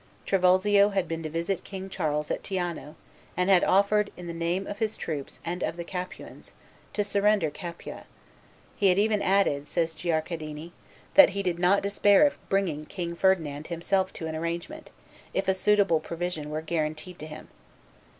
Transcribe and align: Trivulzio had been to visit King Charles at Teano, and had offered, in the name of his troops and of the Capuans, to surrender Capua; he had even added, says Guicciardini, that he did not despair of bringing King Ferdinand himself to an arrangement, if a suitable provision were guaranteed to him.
Trivulzio 0.25 0.89
had 0.93 1.07
been 1.07 1.21
to 1.21 1.29
visit 1.29 1.63
King 1.63 1.87
Charles 1.87 2.31
at 2.31 2.41
Teano, 2.43 2.95
and 3.37 3.51
had 3.51 3.63
offered, 3.63 4.11
in 4.17 4.25
the 4.25 4.33
name 4.33 4.65
of 4.65 4.79
his 4.79 4.97
troops 4.97 5.39
and 5.45 5.61
of 5.61 5.77
the 5.77 5.83
Capuans, 5.83 6.53
to 6.93 7.03
surrender 7.03 7.51
Capua; 7.51 8.05
he 8.75 8.87
had 8.87 8.97
even 8.97 9.21
added, 9.21 9.67
says 9.67 9.93
Guicciardini, 9.93 10.71
that 11.13 11.29
he 11.37 11.43
did 11.43 11.59
not 11.59 11.83
despair 11.83 12.25
of 12.25 12.39
bringing 12.49 12.85
King 12.87 13.15
Ferdinand 13.15 13.67
himself 13.67 14.11
to 14.13 14.25
an 14.25 14.35
arrangement, 14.35 14.89
if 15.35 15.47
a 15.47 15.53
suitable 15.53 15.99
provision 15.99 16.49
were 16.49 16.61
guaranteed 16.63 17.19
to 17.19 17.27
him. 17.27 17.49